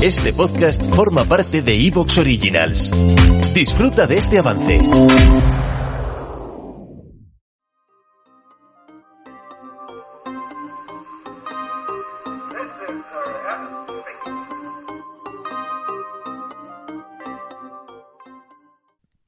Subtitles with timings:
[0.00, 2.92] Este podcast forma parte de Evox Originals.
[3.52, 4.80] Disfruta de este avance.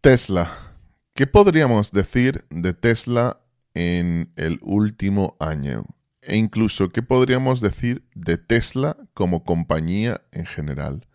[0.01, 0.53] Tesla.
[1.15, 3.41] ¿Qué podríamos decir de Tesla
[3.75, 5.85] en el último año?
[6.23, 11.07] E incluso, ¿qué podríamos decir de Tesla como compañía en general?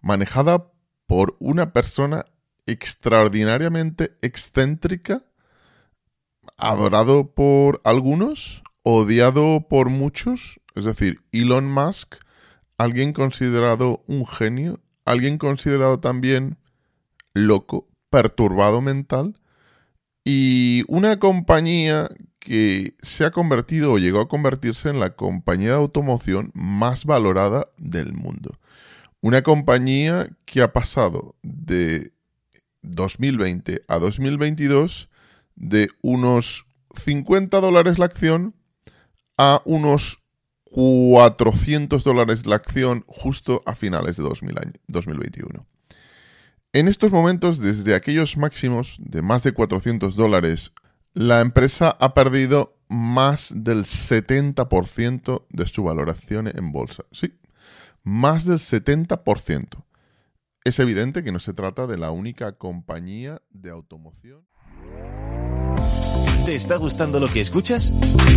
[0.00, 0.70] Manejada
[1.06, 2.24] por una persona
[2.66, 5.22] extraordinariamente excéntrica,
[6.56, 12.16] adorado por algunos, odiado por muchos, es decir, Elon Musk,
[12.78, 16.58] alguien considerado un genio, alguien considerado también
[17.34, 19.40] loco, perturbado mental,
[20.24, 22.08] y una compañía
[22.48, 27.68] que se ha convertido o llegó a convertirse en la compañía de automoción más valorada
[27.76, 28.58] del mundo.
[29.20, 32.14] Una compañía que ha pasado de
[32.80, 35.10] 2020 a 2022
[35.56, 36.64] de unos
[36.96, 38.54] 50 dólares la acción
[39.36, 40.22] a unos
[40.64, 45.66] 400 dólares la acción justo a finales de 2021.
[46.72, 50.72] En estos momentos, desde aquellos máximos de más de 400 dólares,
[51.14, 57.04] la empresa ha perdido más del 70% de su valoración en bolsa.
[57.12, 57.34] Sí,
[58.02, 59.84] más del 70%.
[60.64, 64.46] Es evidente que no se trata de la única compañía de automoción.
[66.44, 67.92] ¿Te está gustando lo que escuchas?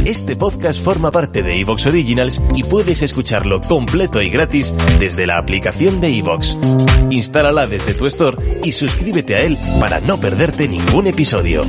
[0.05, 5.37] Este podcast forma parte de Evox Originals y puedes escucharlo completo y gratis desde la
[5.37, 6.57] aplicación de Evox.
[7.09, 11.61] Instálala desde tu store y suscríbete a él para no perderte ningún episodio.